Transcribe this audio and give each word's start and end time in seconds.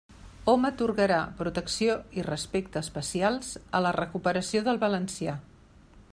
Hom 0.51 0.63
atorgarà 0.69 1.17
protecció 1.41 1.97
i 2.21 2.25
respecte 2.29 2.83
especials 2.85 3.53
a 3.81 3.83
la 3.89 3.93
recuperació 4.01 4.67
del 4.71 4.83
valencià. 4.87 5.41